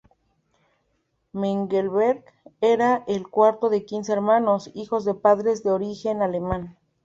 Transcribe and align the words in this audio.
Mengelberg 1.31 2.25
era 2.59 3.03
el 3.05 3.27
cuarto 3.27 3.69
de 3.69 3.85
quince 3.85 4.11
hermanos, 4.13 4.71
hijos 4.73 5.05
de 5.05 5.13
padres 5.13 5.61
de 5.61 5.69
origen 5.69 6.23
alemán. 6.23 6.75